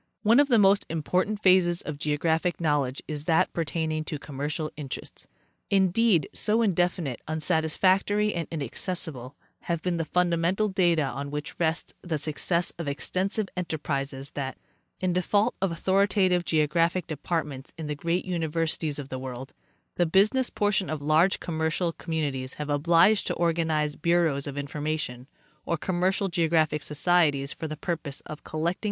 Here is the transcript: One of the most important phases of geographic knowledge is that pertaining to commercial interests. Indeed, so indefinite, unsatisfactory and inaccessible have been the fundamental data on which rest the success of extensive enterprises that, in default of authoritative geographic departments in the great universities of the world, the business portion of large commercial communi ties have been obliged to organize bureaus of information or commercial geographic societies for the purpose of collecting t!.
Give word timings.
One 0.23 0.39
of 0.39 0.47
the 0.47 0.57
most 0.57 0.83
important 0.89 1.43
phases 1.43 1.83
of 1.83 1.99
geographic 1.99 2.59
knowledge 2.59 3.03
is 3.07 3.25
that 3.25 3.53
pertaining 3.53 4.03
to 4.05 4.17
commercial 4.17 4.71
interests. 4.75 5.27
Indeed, 5.69 6.27
so 6.33 6.63
indefinite, 6.63 7.21
unsatisfactory 7.27 8.33
and 8.33 8.47
inaccessible 8.49 9.35
have 9.69 9.83
been 9.83 9.97
the 9.97 10.05
fundamental 10.05 10.69
data 10.69 11.03
on 11.05 11.29
which 11.29 11.59
rest 11.59 11.93
the 12.01 12.17
success 12.17 12.73
of 12.79 12.87
extensive 12.87 13.47
enterprises 13.55 14.31
that, 14.31 14.57
in 14.99 15.13
default 15.13 15.53
of 15.61 15.71
authoritative 15.71 16.45
geographic 16.45 17.05
departments 17.05 17.71
in 17.77 17.85
the 17.85 17.93
great 17.93 18.25
universities 18.25 18.97
of 18.97 19.09
the 19.09 19.19
world, 19.19 19.53
the 19.97 20.07
business 20.07 20.49
portion 20.49 20.89
of 20.89 20.99
large 20.99 21.39
commercial 21.39 21.93
communi 21.93 22.41
ties 22.41 22.53
have 22.55 22.69
been 22.69 22.75
obliged 22.75 23.27
to 23.27 23.35
organize 23.35 23.95
bureaus 23.95 24.47
of 24.47 24.57
information 24.57 25.27
or 25.63 25.77
commercial 25.77 26.27
geographic 26.27 26.81
societies 26.81 27.53
for 27.53 27.67
the 27.67 27.77
purpose 27.77 28.21
of 28.21 28.43
collecting 28.43 28.79
t!. 28.79 28.79